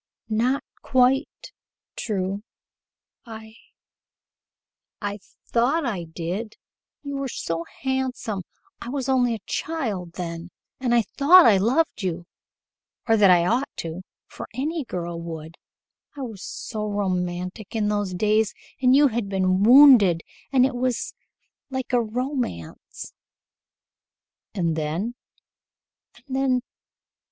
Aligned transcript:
"Not 0.29 0.63
quite 0.81 1.51
true. 1.95 2.41
I 3.23 3.53
I 4.99 5.19
thought 5.45 5.85
I 5.85 6.05
did. 6.05 6.57
You 7.03 7.17
were 7.17 7.27
so 7.27 7.65
handsome! 7.83 8.41
I 8.81 8.89
was 8.89 9.07
only 9.07 9.35
a 9.35 9.43
child 9.45 10.13
then 10.13 10.49
and 10.79 10.95
I 10.95 11.03
thought 11.03 11.45
I 11.45 11.57
loved 11.57 12.01
you 12.01 12.25
or 13.07 13.15
that 13.15 13.29
I 13.29 13.45
ought 13.45 13.69
to 13.85 14.01
for 14.25 14.47
any 14.55 14.83
girl 14.85 15.21
would 15.21 15.55
I 16.17 16.21
was 16.23 16.41
so 16.43 16.87
romantic 16.89 17.75
in 17.75 17.87
those 17.89 18.15
days 18.15 18.55
and 18.81 18.95
you 18.95 19.09
had 19.09 19.29
been 19.29 19.61
wounded 19.61 20.23
and 20.51 20.65
it 20.65 20.73
was 20.73 21.13
like 21.69 21.93
a 21.93 22.01
romance" 22.01 23.13
"And 24.55 24.75
then?" 24.75 25.13